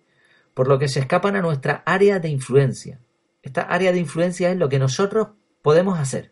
por 0.54 0.68
lo 0.68 0.80
que 0.80 0.88
se 0.88 1.00
escapan 1.02 1.36
a 1.36 1.42
nuestra 1.42 1.84
área 1.86 2.20
de 2.20 2.30
influencia. 2.30 3.00
Esta 3.42 3.64
área 3.64 3.92
de 3.92 4.00
influencia 4.00 4.50
es 4.52 4.58
lo 4.58 4.70
que 4.70 4.80
nosotros 4.80 5.30
podemos 5.62 6.00
hacer. 6.00 6.32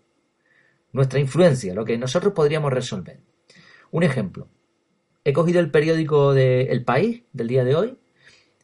Nuestra 0.93 1.19
influencia, 1.19 1.74
lo 1.74 1.86
que 1.86 1.98
nosotros 1.98 2.33
podríamos 2.33 2.71
resolver. 2.71 3.19
Un 3.91 4.03
ejemplo. 4.03 4.50
He 5.24 5.33
cogido 5.33 5.60
el 5.60 5.71
periódico 5.71 6.33
de 6.33 6.63
El 6.63 6.83
País 6.83 7.24
del 7.31 7.48
día 7.48 7.63
de 7.63 7.75
hoy 7.75 7.98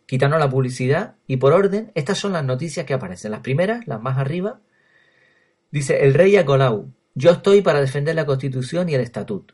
quitando 0.07 0.39
la 0.39 0.49
publicidad 0.49 1.15
y 1.27 1.37
por 1.37 1.53
orden, 1.53 1.91
estas 1.93 2.17
son 2.17 2.33
las 2.33 2.43
noticias 2.43 2.85
que 2.85 2.95
aparecen. 2.95 3.29
Las 3.29 3.41
primeras, 3.41 3.85
las 3.87 4.01
más 4.01 4.17
arriba, 4.17 4.61
dice 5.69 6.03
el 6.03 6.15
rey 6.15 6.35
Acolau, 6.37 6.91
yo 7.13 7.31
estoy 7.31 7.61
para 7.61 7.81
defender 7.81 8.15
la 8.15 8.25
Constitución 8.25 8.89
y 8.89 8.95
el 8.95 9.01
Estatuto. 9.01 9.53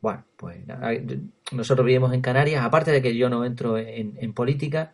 Bueno, 0.00 0.24
pues 0.36 0.58
nosotros 1.52 1.86
vivimos 1.86 2.12
en 2.12 2.20
Canarias, 2.20 2.64
aparte 2.64 2.90
de 2.90 3.00
que 3.00 3.16
yo 3.16 3.28
no 3.28 3.44
entro 3.44 3.78
en, 3.78 4.32
política, 4.32 4.92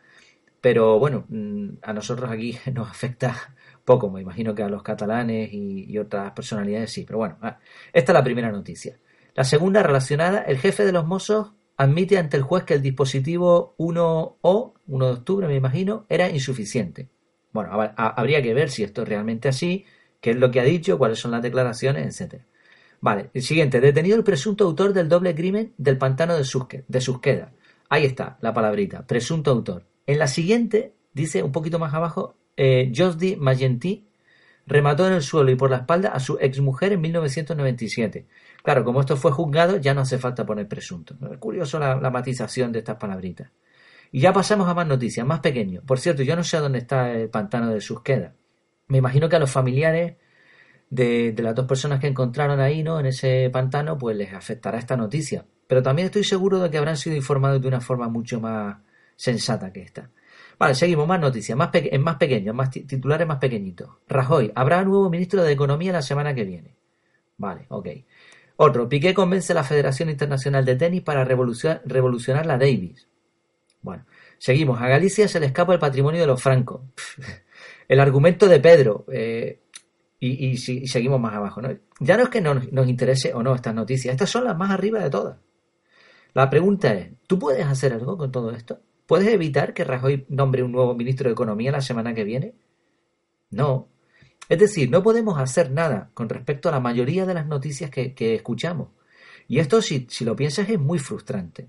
pero 0.60 0.98
bueno, 0.98 1.24
mm, 1.28 1.68
a 1.82 1.92
nosotros 1.92 2.30
aquí 2.30 2.56
nos 2.72 2.88
afecta 2.88 3.54
poco, 3.84 4.10
me 4.10 4.20
imagino 4.20 4.54
que 4.54 4.62
a 4.62 4.68
los 4.68 4.82
catalanes 4.82 5.50
y, 5.52 5.96
otras 5.98 6.32
personalidades 6.32 6.92
sí, 6.92 7.04
pero 7.06 7.18
bueno, 7.18 7.36
ah, 7.42 7.58
esta 7.92 8.12
es 8.12 8.14
la 8.14 8.24
primera 8.24 8.50
noticia. 8.50 8.98
La 9.34 9.44
segunda 9.44 9.82
relacionada, 9.82 10.42
el 10.42 10.58
jefe 10.58 10.84
de 10.84 10.92
los 10.92 11.06
Mossos 11.06 11.52
admite 11.76 12.18
ante 12.18 12.36
el 12.36 12.42
juez 12.42 12.64
que 12.64 12.74
el 12.74 12.82
dispositivo 12.82 13.74
1O, 13.78 14.72
1 14.86 15.06
de 15.06 15.12
octubre 15.12 15.46
me 15.46 15.56
imagino, 15.56 16.06
era 16.08 16.30
insuficiente. 16.30 17.08
Bueno, 17.52 17.70
habría 17.96 18.42
que 18.42 18.54
ver 18.54 18.70
si 18.70 18.82
esto 18.82 19.02
es 19.02 19.08
realmente 19.08 19.48
así, 19.48 19.84
qué 20.20 20.30
es 20.30 20.36
lo 20.36 20.50
que 20.50 20.60
ha 20.60 20.64
dicho, 20.64 20.98
cuáles 20.98 21.18
son 21.18 21.30
las 21.30 21.42
declaraciones, 21.42 22.20
etc. 22.20 22.42
Vale, 23.00 23.30
el 23.34 23.42
siguiente, 23.42 23.80
detenido 23.80 24.16
el 24.16 24.24
presunto 24.24 24.64
autor 24.64 24.92
del 24.92 25.08
doble 25.08 25.34
crimen 25.34 25.72
del 25.76 25.98
pantano 25.98 26.36
de, 26.36 26.44
Susqueda. 26.44 27.52
Ahí 27.88 28.04
está 28.06 28.38
la 28.40 28.54
palabrita, 28.54 29.06
presunto 29.06 29.50
autor. 29.50 29.84
En 30.06 30.18
la 30.18 30.26
siguiente, 30.26 30.94
dice 31.12 31.42
un 31.42 31.52
poquito 31.52 31.78
más 31.78 31.92
abajo, 31.94 32.34
eh, 32.56 32.92
Josdi 32.94 33.36
Magenti 33.36 34.06
remató 34.66 35.06
en 35.06 35.14
el 35.14 35.22
suelo 35.22 35.50
y 35.50 35.56
por 35.56 35.70
la 35.70 35.78
espalda 35.78 36.10
a 36.10 36.20
su 36.20 36.38
exmujer 36.40 36.92
en 36.92 37.00
1997. 37.00 38.26
Claro, 38.62 38.84
como 38.84 39.00
esto 39.00 39.16
fue 39.16 39.30
juzgado, 39.30 39.76
ya 39.76 39.94
no 39.94 40.02
hace 40.02 40.18
falta 40.18 40.46
poner 40.46 40.68
presunto. 40.68 41.16
Es 41.30 41.38
curioso 41.38 41.78
la, 41.78 41.96
matización 42.10 42.72
de 42.72 42.78
estas 42.80 42.96
palabritas. 42.96 43.50
Y 44.10 44.20
ya 44.20 44.32
pasamos 44.32 44.68
a 44.68 44.74
más 44.74 44.86
noticias, 44.86 45.26
más 45.26 45.40
pequeño. 45.40 45.82
Por 45.86 45.98
cierto, 45.98 46.22
yo 46.22 46.36
no 46.36 46.44
sé 46.44 46.58
dónde 46.58 46.78
está 46.78 47.12
el 47.12 47.28
pantano 47.28 47.70
de 47.70 47.80
Susqueda. 47.80 48.34
Me 48.86 48.98
imagino 48.98 49.28
que 49.28 49.36
a 49.36 49.38
los 49.38 49.50
familiares 49.50 50.16
de, 50.88 51.34
las 51.38 51.54
dos 51.54 51.66
personas 51.66 52.00
que 52.00 52.06
encontraron 52.06 52.60
ahí, 52.60 52.82
¿no? 52.82 53.00
En 53.00 53.06
ese 53.06 53.50
pantano, 53.50 53.98
pues 53.98 54.16
les 54.16 54.32
afectará 54.32 54.78
esta 54.78 54.96
noticia. 54.96 55.44
Pero 55.66 55.82
también 55.82 56.06
estoy 56.06 56.24
seguro 56.24 56.60
de 56.60 56.70
que 56.70 56.78
habrán 56.78 56.96
sido 56.96 57.16
informados 57.16 57.60
de 57.60 57.68
una 57.68 57.80
forma 57.80 58.08
mucho 58.08 58.40
más 58.40 58.78
sensata 59.16 59.72
que 59.72 59.82
esta. 59.82 60.10
Vale, 60.58 60.74
seguimos, 60.74 61.06
más 61.06 61.20
noticias, 61.20 61.56
más 61.56 61.70
en 61.72 62.02
más 62.02 62.16
pequeños, 62.16 62.54
más 62.54 62.70
titulares 62.70 63.26
más 63.26 63.38
pequeñitos. 63.38 63.88
Rajoy, 64.08 64.52
habrá 64.54 64.84
nuevo 64.84 65.10
ministro 65.10 65.42
de 65.42 65.52
Economía 65.52 65.92
la 65.92 66.02
semana 66.02 66.34
que 66.34 66.44
viene. 66.44 66.76
Vale, 67.36 67.66
ok. 67.68 67.88
Otro, 68.56 68.88
Piqué 68.88 69.12
convence 69.14 69.52
a 69.52 69.56
la 69.56 69.64
Federación 69.64 70.10
Internacional 70.10 70.64
de 70.64 70.76
Tenis 70.76 71.02
para 71.02 71.24
revolucionar, 71.24 72.46
la 72.46 72.56
Davis. 72.56 73.08
Bueno, 73.82 74.06
seguimos. 74.38 74.80
A 74.80 74.88
Galicia 74.88 75.26
se 75.26 75.40
le 75.40 75.46
escapa 75.46 75.72
el 75.72 75.80
patrimonio 75.80 76.20
de 76.20 76.26
los 76.26 76.40
francos. 76.40 76.82
el 77.88 78.00
argumento 78.00 78.46
de 78.46 78.60
Pedro. 78.60 79.04
Eh, 79.12 79.60
y, 80.20 80.56
seguimos 80.56 81.20
más 81.20 81.34
abajo. 81.34 81.60
¿no? 81.60 81.70
Ya 82.00 82.16
no 82.16 82.22
es 82.22 82.28
que 82.28 82.40
nos, 82.40 82.72
nos 82.72 82.88
interese 82.88 83.34
o 83.34 83.42
no 83.42 83.54
estas 83.54 83.74
noticias. 83.74 84.12
Estas 84.12 84.30
son 84.30 84.44
las 84.44 84.56
más 84.56 84.70
arriba 84.70 85.00
de 85.00 85.10
todas. 85.10 85.36
La 86.32 86.48
pregunta 86.48 86.94
es, 86.94 87.10
¿tú 87.26 87.38
puedes 87.38 87.66
hacer 87.66 87.92
algo 87.92 88.16
con 88.16 88.30
todo 88.30 88.52
esto? 88.52 88.80
¿Puedes 89.06 89.28
evitar 89.28 89.74
que 89.74 89.84
Rajoy 89.84 90.24
nombre 90.28 90.62
un 90.62 90.72
nuevo 90.72 90.94
ministro 90.94 91.28
de 91.28 91.32
Economía 91.32 91.70
la 91.70 91.82
semana 91.82 92.14
que 92.14 92.24
viene? 92.24 92.54
No. 93.50 93.88
Es 94.48 94.58
decir, 94.58 94.90
no 94.90 95.02
podemos 95.02 95.38
hacer 95.38 95.70
nada 95.70 96.10
con 96.14 96.28
respecto 96.28 96.68
a 96.68 96.72
la 96.72 96.80
mayoría 96.80 97.26
de 97.26 97.34
las 97.34 97.46
noticias 97.46 97.90
que, 97.90 98.34
escuchamos. 98.34 98.88
Y 99.46 99.58
esto, 99.58 99.82
si, 99.82 100.06
lo 100.20 100.36
piensas, 100.36 100.68
es 100.70 100.78
muy 100.78 100.98
frustrante. 100.98 101.68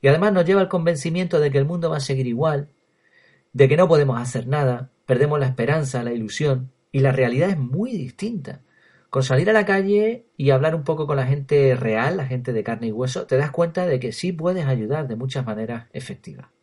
Y 0.00 0.08
además 0.08 0.32
nos 0.32 0.44
lleva 0.44 0.60
al 0.60 0.68
convencimiento 0.68 1.40
de 1.40 1.50
que 1.50 1.58
el 1.58 1.64
mundo 1.64 1.90
va 1.90 1.96
a 1.96 2.00
seguir 2.00 2.26
igual, 2.26 2.68
de 3.52 3.68
que 3.68 3.76
no 3.76 3.88
podemos 3.88 4.20
hacer 4.20 4.46
nada, 4.46 4.90
perdemos 5.06 5.40
la 5.40 5.46
esperanza, 5.46 6.04
la 6.04 6.12
ilusión, 6.12 6.70
y 6.92 7.00
la 7.00 7.12
realidad 7.12 7.50
es 7.50 7.58
muy 7.58 7.92
distinta. 7.92 8.62
Con 9.10 9.22
salir 9.22 9.50
a 9.50 9.52
la 9.52 9.64
calle 9.64 10.26
y 10.36 10.50
hablar 10.50 10.74
un 10.74 10.84
poco 10.84 11.06
con 11.06 11.16
la 11.16 11.26
gente 11.26 11.74
real, 11.74 12.16
la 12.16 12.26
gente 12.26 12.52
de 12.52 12.62
carne 12.62 12.88
y 12.88 12.92
hueso, 12.92 13.26
te 13.26 13.36
das 13.36 13.50
cuenta 13.50 13.86
de 13.86 13.98
que 13.98 14.12
sí 14.12 14.32
puedes 14.32 14.66
ayudar 14.66 15.08
de 15.08 15.16
muchas 15.16 15.46
maneras 15.46 15.86
efectivas. 15.92 16.55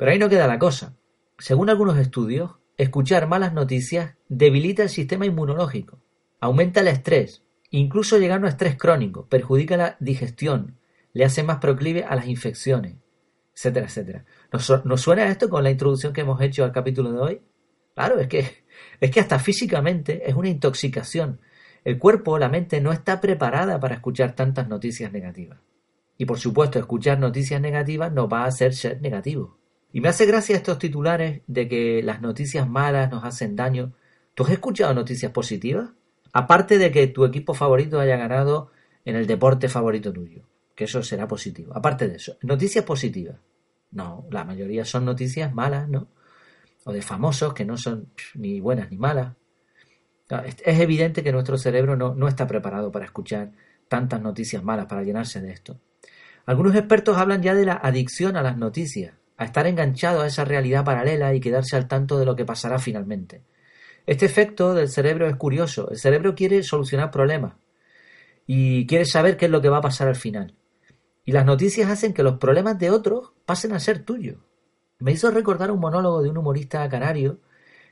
Pero 0.00 0.12
ahí 0.12 0.18
no 0.18 0.30
queda 0.30 0.46
la 0.46 0.58
cosa. 0.58 0.96
Según 1.36 1.68
algunos 1.68 1.98
estudios, 1.98 2.52
escuchar 2.78 3.28
malas 3.28 3.52
noticias 3.52 4.14
debilita 4.30 4.82
el 4.82 4.88
sistema 4.88 5.26
inmunológico, 5.26 6.00
aumenta 6.40 6.80
el 6.80 6.88
estrés, 6.88 7.44
incluso 7.68 8.16
llegando 8.16 8.46
a 8.46 8.50
estrés 8.50 8.78
crónico, 8.78 9.26
perjudica 9.26 9.76
la 9.76 9.98
digestión, 10.00 10.78
le 11.12 11.26
hace 11.26 11.42
más 11.42 11.58
proclive 11.58 12.04
a 12.04 12.16
las 12.16 12.28
infecciones, 12.28 12.96
etcétera, 13.54 13.88
etcétera. 13.88 14.24
¿Nos, 14.50 15.02
suena 15.02 15.28
esto 15.28 15.50
con 15.50 15.62
la 15.62 15.70
introducción 15.70 16.14
que 16.14 16.22
hemos 16.22 16.40
hecho 16.40 16.64
al 16.64 16.72
capítulo 16.72 17.12
de 17.12 17.18
hoy? 17.18 17.42
Claro, 17.94 18.18
es 18.20 18.28
que, 18.28 18.64
es 19.00 19.10
que 19.10 19.20
hasta 19.20 19.38
físicamente 19.38 20.30
es 20.30 20.34
una 20.34 20.48
intoxicación. 20.48 21.42
El 21.84 21.98
cuerpo, 21.98 22.38
la 22.38 22.48
mente, 22.48 22.80
no 22.80 22.90
está 22.90 23.20
preparada 23.20 23.78
para 23.78 23.96
escuchar 23.96 24.34
tantas 24.34 24.66
noticias 24.66 25.12
negativas. 25.12 25.58
Y 26.16 26.24
por 26.24 26.38
supuesto, 26.38 26.78
escuchar 26.78 27.18
noticias 27.18 27.60
negativas 27.60 28.10
nos 28.10 28.32
va 28.32 28.44
a 28.44 28.46
hacer 28.46 28.72
ser 28.72 29.02
negativos. 29.02 29.59
Y 29.92 30.00
me 30.00 30.08
hace 30.08 30.26
gracia 30.26 30.56
estos 30.56 30.78
titulares 30.78 31.42
de 31.46 31.68
que 31.68 32.02
las 32.02 32.20
noticias 32.20 32.68
malas 32.68 33.10
nos 33.10 33.24
hacen 33.24 33.56
daño. 33.56 33.92
¿Tú 34.34 34.44
has 34.44 34.50
escuchado 34.50 34.94
noticias 34.94 35.32
positivas? 35.32 35.90
Aparte 36.32 36.78
de 36.78 36.92
que 36.92 37.08
tu 37.08 37.24
equipo 37.24 37.54
favorito 37.54 37.98
haya 37.98 38.16
ganado 38.16 38.70
en 39.04 39.16
el 39.16 39.26
deporte 39.26 39.68
favorito 39.68 40.12
tuyo, 40.12 40.42
que 40.76 40.84
eso 40.84 41.02
será 41.02 41.26
positivo. 41.26 41.72
Aparte 41.74 42.08
de 42.08 42.16
eso, 42.16 42.36
noticias 42.42 42.84
positivas. 42.84 43.36
No, 43.90 44.26
la 44.30 44.44
mayoría 44.44 44.84
son 44.84 45.04
noticias 45.04 45.52
malas, 45.52 45.88
¿no? 45.88 46.06
O 46.84 46.92
de 46.92 47.02
famosos 47.02 47.52
que 47.52 47.64
no 47.64 47.76
son 47.76 48.12
ni 48.34 48.60
buenas 48.60 48.90
ni 48.90 48.96
malas. 48.96 49.34
Es 50.64 50.78
evidente 50.78 51.24
que 51.24 51.32
nuestro 51.32 51.58
cerebro 51.58 51.96
no, 51.96 52.14
no 52.14 52.28
está 52.28 52.46
preparado 52.46 52.92
para 52.92 53.06
escuchar 53.06 53.50
tantas 53.88 54.22
noticias 54.22 54.62
malas, 54.62 54.86
para 54.86 55.02
llenarse 55.02 55.40
de 55.40 55.50
esto. 55.50 55.80
Algunos 56.46 56.76
expertos 56.76 57.16
hablan 57.16 57.42
ya 57.42 57.54
de 57.56 57.66
la 57.66 57.74
adicción 57.74 58.36
a 58.36 58.42
las 58.42 58.56
noticias 58.56 59.14
a 59.40 59.46
estar 59.46 59.66
enganchado 59.66 60.20
a 60.20 60.26
esa 60.26 60.44
realidad 60.44 60.84
paralela 60.84 61.32
y 61.34 61.40
quedarse 61.40 61.74
al 61.74 61.88
tanto 61.88 62.18
de 62.18 62.26
lo 62.26 62.36
que 62.36 62.44
pasará 62.44 62.78
finalmente. 62.78 63.42
Este 64.04 64.26
efecto 64.26 64.74
del 64.74 64.90
cerebro 64.90 65.26
es 65.26 65.36
curioso. 65.36 65.90
El 65.90 65.96
cerebro 65.96 66.34
quiere 66.34 66.62
solucionar 66.62 67.10
problemas 67.10 67.54
y 68.46 68.86
quiere 68.86 69.06
saber 69.06 69.38
qué 69.38 69.46
es 69.46 69.50
lo 69.50 69.62
que 69.62 69.70
va 69.70 69.78
a 69.78 69.80
pasar 69.80 70.08
al 70.08 70.16
final. 70.16 70.54
Y 71.24 71.32
las 71.32 71.46
noticias 71.46 71.90
hacen 71.90 72.12
que 72.12 72.22
los 72.22 72.36
problemas 72.36 72.78
de 72.78 72.90
otros 72.90 73.32
pasen 73.46 73.72
a 73.72 73.80
ser 73.80 74.04
tuyos. 74.04 74.36
Me 74.98 75.12
hizo 75.12 75.30
recordar 75.30 75.70
un 75.70 75.80
monólogo 75.80 76.22
de 76.22 76.28
un 76.28 76.36
humorista 76.36 76.86
canario 76.90 77.40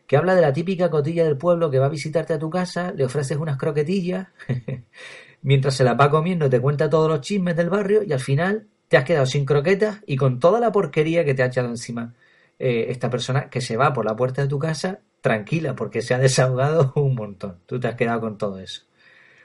que 0.07 0.19
habla 0.19 0.35
de 0.35 0.43
la 0.43 0.53
típica 0.53 0.91
cotilla 0.91 1.25
del 1.25 1.39
pueblo 1.39 1.71
que 1.71 1.79
va 1.79 1.87
a 1.87 1.91
visitarte 1.91 2.35
a 2.35 2.39
tu 2.39 2.51
casa, 2.51 2.93
le 2.93 3.07
ofreces 3.07 3.39
unas 3.39 3.57
croquetillas, 3.57 4.29
mientras 5.41 5.77
se 5.77 5.85
las 5.85 5.99
va 5.99 6.11
comiendo 6.11 6.51
te 6.51 6.61
cuenta 6.61 6.91
todos 6.91 7.09
los 7.09 7.23
chismes 7.23 7.57
del 7.57 7.71
barrio 7.71 8.03
y 8.03 8.13
al 8.13 8.21
final 8.21 8.69
te 8.89 8.97
has 8.97 9.05
quedado 9.05 9.27
sin 9.27 9.45
croquetas 9.45 10.01
y 10.07 10.17
con 10.17 10.41
toda 10.41 10.61
la 10.61 10.73
porquería 10.73 11.25
que 11.25 11.35
te 11.35 11.43
ha 11.43 11.47
echado 11.47 11.69
encima 11.69 12.15
eh, 12.59 12.87
esta 12.89 13.09
persona 13.11 13.49
que 13.51 13.61
se 13.61 13.77
va 13.77 13.93
por 13.93 14.05
la 14.05 14.17
puerta 14.17 14.43
de 14.43 14.49
tu 14.49 14.59
casa 14.59 15.01
tranquila 15.21 15.77
porque 15.77 16.03
se 16.03 16.15
ha 16.15 16.19
desahogado 16.19 16.93
un 16.97 17.15
montón. 17.15 17.61
Tú 17.67 17.79
te 17.79 17.89
has 17.89 17.95
quedado 17.95 18.21
con 18.21 18.39
todo 18.39 18.59
eso. 18.59 18.83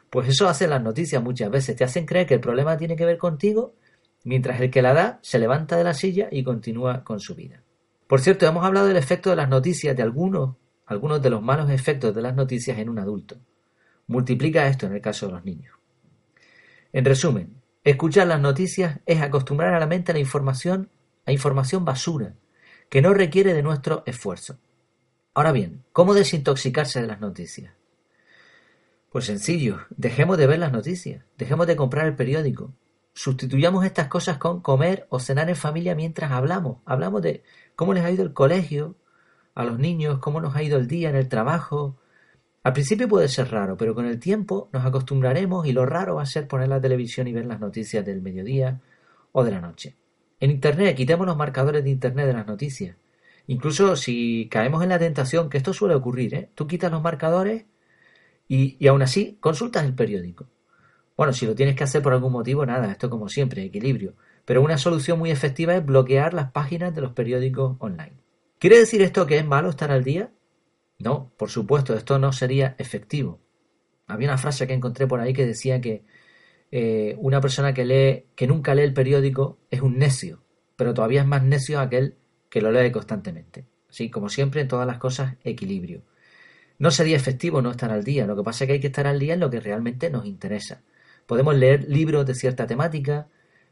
Pues 0.10 0.30
eso 0.30 0.48
hacen 0.48 0.70
las 0.70 0.82
noticias 0.82 1.22
muchas 1.22 1.50
veces. 1.50 1.76
Te 1.76 1.84
hacen 1.84 2.06
creer 2.06 2.26
que 2.26 2.36
el 2.36 2.40
problema 2.40 2.78
tiene 2.78 2.96
que 2.96 3.06
ver 3.06 3.18
contigo, 3.18 3.76
mientras 4.24 4.62
el 4.62 4.70
que 4.70 4.82
la 4.82 4.94
da 4.94 5.20
se 5.22 5.40
levanta 5.40 5.76
de 5.76 5.84
la 5.84 5.94
silla 5.94 6.28
y 6.32 6.44
continúa 6.44 7.04
con 7.04 7.20
su 7.20 7.36
vida. 7.36 7.64
Por 8.08 8.22
cierto, 8.22 8.46
hemos 8.46 8.64
hablado 8.64 8.88
del 8.88 8.98
efecto 8.98 9.32
de 9.32 9.36
las 9.36 9.50
noticias, 9.50 9.96
de 9.96 10.04
algunos, 10.04 10.56
algunos 10.86 11.22
de 11.22 11.30
los 11.32 11.42
malos 11.42 11.70
efectos 11.72 12.14
de 12.14 12.22
las 12.22 12.36
noticias 12.36 12.78
en 12.78 12.90
un 12.90 13.00
adulto. 13.00 13.38
Multiplica 14.08 14.68
esto 14.68 14.86
en 14.86 14.94
el 14.94 15.02
caso 15.02 15.26
de 15.26 15.34
los 15.34 15.46
niños. 15.46 15.76
En 16.92 17.06
resumen, 17.06 17.63
Escuchar 17.84 18.28
las 18.28 18.40
noticias 18.40 19.00
es 19.06 19.22
acostumbrar 19.22 19.74
a 19.74 19.80
la 19.80 19.88
mente 19.88 20.12
a 20.12 20.16
la 20.16 20.20
información, 20.20 20.90
a 21.26 21.34
información 21.34 21.84
basura, 21.84 22.34
que 22.90 23.02
no 23.02 23.14
requiere 23.14 23.54
de 23.54 23.62
nuestro 23.62 24.04
esfuerzo. 24.06 24.58
Ahora 25.34 25.52
bien, 25.52 25.84
¿cómo 25.92 26.14
desintoxicarse 26.14 27.02
de 27.02 27.08
las 27.08 27.20
noticias? 27.20 27.74
Pues 29.12 29.26
sencillo, 29.26 29.80
dejemos 29.90 30.38
de 30.38 30.48
ver 30.48 30.60
las 30.60 30.72
noticias, 30.72 31.26
dejemos 31.38 31.68
de 31.68 31.76
comprar 31.76 32.08
el 32.08 32.16
periódico, 32.16 32.74
sustituyamos 33.14 33.86
estas 33.86 34.08
cosas 34.08 34.38
con 34.38 34.62
comer 34.62 35.06
o 35.10 35.20
cenar 35.20 35.50
en 35.50 35.56
familia 35.58 35.94
mientras 35.94 36.32
hablamos. 36.32 36.78
Hablamos 36.86 37.22
de 37.22 37.44
cómo 37.76 37.94
les 37.94 38.06
ha 38.06 38.12
ido 38.12 38.24
el 38.24 38.34
colegio 38.34 38.96
a 39.56 39.66
los 39.66 39.78
niños, 39.78 40.20
cómo 40.20 40.40
nos 40.40 40.56
ha 40.56 40.64
ido 40.64 40.78
el 40.78 40.88
día 40.88 41.10
en 41.10 41.16
el 41.16 41.28
trabajo, 41.28 41.98
al 42.64 42.74
principio 42.74 43.10
puede 43.10 43.28
ser 43.28 43.52
raro, 43.52 43.76
pero 43.76 43.94
con 43.94 44.06
el 44.06 44.20
tiempo 44.20 44.70
nos 44.72 44.86
acostumbraremos 44.86 45.68
y 45.68 45.74
lo 45.74 45.86
raro 45.86 46.16
va 46.16 46.24
a 46.24 46.26
ser 46.26 46.48
poner 46.48 46.70
la 46.70 46.80
televisión 46.80 47.28
y 47.28 47.34
ver 47.34 47.46
las 47.46 47.60
noticias 47.60 48.06
del 48.06 48.22
mediodía 48.22 48.80
o 49.34 49.44
de 49.44 49.52
la 49.52 49.60
noche. 49.60 49.98
En 50.40 50.50
Internet 50.50 50.96
quitemos 50.96 51.28
los 51.28 51.36
marcadores 51.36 51.84
de 51.84 51.90
Internet 51.90 52.28
de 52.28 52.34
las 52.34 52.48
noticias. 52.48 52.96
Incluso 53.48 53.98
si 53.98 54.48
caemos 54.50 54.82
en 54.82 54.90
la 54.90 55.00
tentación, 55.00 55.50
que 55.50 55.58
esto 55.58 55.74
suele 55.74 55.96
ocurrir, 55.96 56.34
¿eh? 56.36 56.50
tú 56.56 56.66
quitas 56.66 56.90
los 56.90 57.02
marcadores 57.02 57.66
y, 58.48 58.78
y 58.80 58.88
aún 58.88 59.02
así 59.02 59.38
consultas 59.42 59.84
el 59.84 59.94
periódico. 59.94 60.48
Bueno, 61.18 61.34
si 61.34 61.46
lo 61.46 61.56
tienes 61.56 61.76
que 61.76 61.84
hacer 61.84 62.02
por 62.02 62.14
algún 62.14 62.32
motivo, 62.32 62.66
nada, 62.66 62.92
esto 62.92 63.10
como 63.10 63.28
siempre, 63.28 63.64
equilibrio. 63.64 64.16
Pero 64.46 64.62
una 64.62 64.78
solución 64.78 65.20
muy 65.20 65.32
efectiva 65.32 65.76
es 65.76 65.86
bloquear 65.86 66.34
las 66.34 66.52
páginas 66.52 66.96
de 66.96 67.02
los 67.02 67.12
periódicos 67.12 67.76
online. 67.80 68.14
¿Quiere 68.58 68.80
decir 68.80 69.02
esto 69.02 69.28
que 69.28 69.38
es 69.38 69.46
malo 69.46 69.70
estar 69.70 69.92
al 69.92 70.04
día? 70.04 70.32
No, 71.04 71.34
por 71.36 71.50
supuesto, 71.50 71.96
esto 71.96 72.18
no 72.18 72.32
sería 72.32 72.76
efectivo. 72.78 73.42
Había 74.08 74.30
una 74.30 74.38
frase 74.38 74.68
que 74.68 74.74
encontré 74.74 75.06
por 75.06 75.20
ahí 75.20 75.34
que 75.34 75.46
decía 75.46 75.82
que 75.82 76.06
eh, 76.72 77.16
una 77.20 77.42
persona 77.42 77.74
que 77.74 77.84
lee, 77.84 78.28
que 78.36 78.48
nunca 78.48 78.74
lee 78.74 78.84
el 78.84 78.94
periódico 78.94 79.60
es 79.70 79.82
un 79.82 79.98
necio, 79.98 80.44
pero 80.78 80.94
todavía 80.94 81.22
es 81.22 81.28
más 81.28 81.44
necio 81.44 81.82
aquel 81.82 82.16
que 82.50 82.62
lo 82.62 82.72
lee 82.72 82.90
constantemente. 82.92 83.66
Así 83.90 84.10
como 84.10 84.30
siempre 84.30 84.62
en 84.62 84.70
todas 84.70 84.88
las 84.88 84.98
cosas, 84.98 85.36
equilibrio. 85.44 86.04
No 86.80 86.90
sería 86.90 87.18
efectivo 87.18 87.62
no 87.62 87.72
estar 87.72 87.92
al 87.92 88.06
día, 88.06 88.26
lo 88.26 88.38
que 88.38 88.44
pasa 88.44 88.64
es 88.64 88.68
que 88.68 88.74
hay 88.74 88.80
que 88.80 88.88
estar 88.88 89.06
al 89.06 89.20
día 89.20 89.34
en 89.34 89.42
lo 89.42 89.50
que 89.50 89.60
realmente 89.60 90.10
nos 90.10 90.26
interesa. 90.26 90.84
Podemos 91.28 91.54
leer 91.56 91.86
libros 91.90 92.26
de 92.26 92.34
cierta 92.34 92.66
temática, 92.66 93.28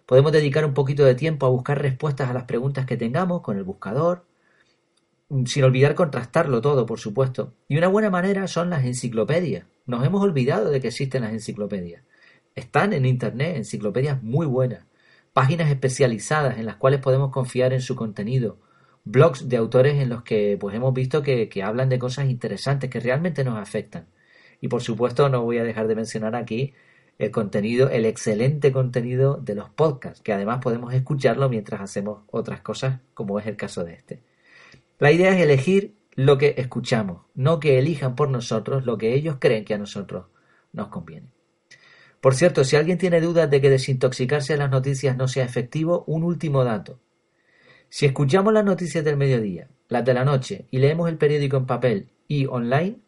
podemos 0.05 0.33
dedicar 0.33 0.65
un 0.65 0.73
poquito 0.73 1.05
de 1.05 1.15
tiempo 1.15 1.45
a 1.45 1.49
buscar 1.49 1.81
respuestas 1.81 2.29
a 2.29 2.33
las 2.33 2.43
preguntas 2.43 2.85
que 2.85 2.97
tengamos 2.97 3.41
con 3.41 3.57
el 3.57 3.63
buscador, 3.63 4.25
sin 5.45 5.63
olvidar 5.63 5.95
contrastarlo 5.95 6.61
todo, 6.61 6.85
por 6.85 6.99
supuesto. 6.99 7.53
Y 7.67 7.77
una 7.77 7.87
buena 7.87 8.09
manera 8.09 8.47
son 8.47 8.69
las 8.69 8.83
enciclopedias. 8.83 9.65
Nos 9.85 10.05
hemos 10.05 10.21
olvidado 10.21 10.69
de 10.69 10.81
que 10.81 10.89
existen 10.89 11.23
las 11.23 11.31
enciclopedias. 11.31 12.03
Están 12.55 12.93
en 12.93 13.05
Internet 13.05 13.55
enciclopedias 13.55 14.21
muy 14.21 14.45
buenas, 14.45 14.85
páginas 15.33 15.69
especializadas 15.69 16.57
en 16.57 16.65
las 16.65 16.75
cuales 16.75 16.99
podemos 16.99 17.31
confiar 17.31 17.71
en 17.71 17.81
su 17.81 17.95
contenido, 17.95 18.57
blogs 19.05 19.47
de 19.47 19.57
autores 19.57 20.01
en 20.01 20.09
los 20.09 20.23
que 20.23 20.57
pues 20.59 20.75
hemos 20.75 20.93
visto 20.93 21.23
que, 21.23 21.47
que 21.47 21.63
hablan 21.63 21.87
de 21.87 21.97
cosas 21.97 22.29
interesantes 22.29 22.89
que 22.89 22.99
realmente 22.99 23.43
nos 23.43 23.57
afectan. 23.57 24.07
Y 24.59 24.67
por 24.67 24.81
supuesto 24.81 25.29
no 25.29 25.43
voy 25.43 25.59
a 25.59 25.63
dejar 25.63 25.87
de 25.87 25.95
mencionar 25.95 26.35
aquí 26.35 26.73
el 27.17 27.31
contenido, 27.31 27.89
el 27.89 28.05
excelente 28.05 28.71
contenido 28.71 29.37
de 29.37 29.55
los 29.55 29.69
podcasts, 29.69 30.21
que 30.21 30.33
además 30.33 30.59
podemos 30.61 30.93
escucharlo 30.93 31.49
mientras 31.49 31.79
hacemos 31.79 32.23
otras 32.31 32.61
cosas, 32.61 32.99
como 33.13 33.39
es 33.39 33.47
el 33.47 33.55
caso 33.55 33.83
de 33.83 33.93
este. 33.93 34.30
La 35.01 35.11
idea 35.11 35.31
es 35.31 35.41
elegir 35.41 35.95
lo 36.13 36.37
que 36.37 36.53
escuchamos, 36.57 37.23
no 37.33 37.59
que 37.59 37.79
elijan 37.79 38.13
por 38.13 38.29
nosotros 38.29 38.85
lo 38.85 38.99
que 38.99 39.15
ellos 39.15 39.37
creen 39.39 39.65
que 39.65 39.73
a 39.73 39.79
nosotros 39.79 40.27
nos 40.73 40.89
conviene. 40.89 41.31
Por 42.21 42.35
cierto, 42.35 42.63
si 42.63 42.75
alguien 42.75 42.99
tiene 42.99 43.19
dudas 43.19 43.49
de 43.49 43.61
que 43.61 43.71
desintoxicarse 43.71 44.53
de 44.53 44.59
las 44.59 44.69
noticias 44.69 45.17
no 45.17 45.27
sea 45.27 45.43
efectivo, 45.43 46.03
un 46.05 46.21
último 46.23 46.63
dato. 46.63 46.99
Si 47.89 48.05
escuchamos 48.05 48.53
las 48.53 48.63
noticias 48.63 49.03
del 49.03 49.17
mediodía, 49.17 49.69
las 49.87 50.05
de 50.05 50.13
la 50.13 50.23
noche, 50.23 50.67
y 50.69 50.77
leemos 50.77 51.09
el 51.09 51.17
periódico 51.17 51.57
en 51.57 51.65
papel 51.65 52.11
y 52.27 52.45
online, 52.45 52.99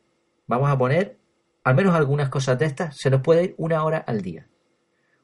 vamos 0.47 0.71
a 0.71 0.77
poner 0.79 1.19
al 1.63 1.75
menos 1.75 1.93
algunas 1.93 2.29
cosas 2.29 2.57
de 2.57 2.65
estas, 2.65 2.97
se 2.97 3.11
nos 3.11 3.21
puede 3.21 3.43
ir 3.43 3.55
una 3.59 3.83
hora 3.83 3.99
al 3.99 4.23
día. 4.23 4.47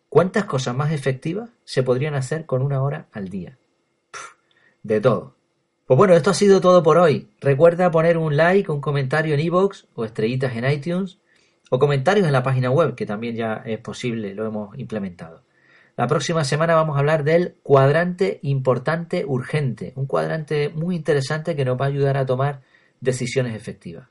¿Cuántas 0.07 0.45
cosas 0.45 0.75
más 0.75 0.91
efectivas 0.91 1.49
se 1.63 1.81
podrían 1.81 2.13
hacer 2.13 2.45
con 2.45 2.61
una 2.61 2.83
hora 2.83 3.07
al 3.11 3.29
día? 3.29 3.57
de 4.83 5.01
todo. 5.01 5.38
Pues 5.89 5.97
bueno, 5.97 6.13
esto 6.13 6.29
ha 6.29 6.35
sido 6.35 6.61
todo 6.61 6.83
por 6.83 6.99
hoy. 6.99 7.31
Recuerda 7.41 7.89
poner 7.89 8.19
un 8.19 8.37
like, 8.37 8.71
un 8.71 8.79
comentario 8.79 9.33
en 9.33 9.39
iVoox 9.39 9.85
o 9.95 10.05
estrellitas 10.05 10.55
en 10.55 10.69
iTunes 10.69 11.17
o 11.71 11.79
comentarios 11.79 12.27
en 12.27 12.31
la 12.31 12.43
página 12.43 12.69
web, 12.69 12.93
que 12.93 13.07
también 13.07 13.35
ya 13.35 13.63
es 13.65 13.79
posible, 13.79 14.35
lo 14.35 14.45
hemos 14.45 14.77
implementado. 14.77 15.41
La 15.97 16.05
próxima 16.05 16.43
semana 16.43 16.75
vamos 16.75 16.95
a 16.95 16.99
hablar 16.99 17.23
del 17.23 17.55
cuadrante 17.63 18.39
importante 18.43 19.25
urgente, 19.25 19.93
un 19.95 20.05
cuadrante 20.05 20.69
muy 20.69 20.95
interesante 20.95 21.55
que 21.55 21.65
nos 21.65 21.81
va 21.81 21.85
a 21.85 21.87
ayudar 21.87 22.17
a 22.17 22.25
tomar 22.27 22.61
decisiones 23.01 23.55
efectivas. 23.55 24.09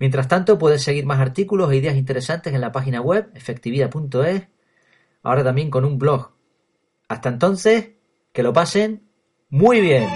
Mientras 0.00 0.26
tanto, 0.26 0.58
puedes 0.58 0.82
seguir 0.82 1.06
más 1.06 1.20
artículos 1.20 1.70
e 1.70 1.76
ideas 1.76 1.94
interesantes 1.94 2.52
en 2.52 2.60
la 2.60 2.72
página 2.72 3.00
web 3.00 3.30
efectividad.es, 3.34 4.48
ahora 5.22 5.44
también 5.44 5.70
con 5.70 5.84
un 5.84 5.96
blog. 5.96 6.32
Hasta 7.06 7.28
entonces, 7.28 7.90
que 8.32 8.42
lo 8.42 8.52
pasen 8.52 9.08
muy 9.48 9.80
bien. 9.80 10.08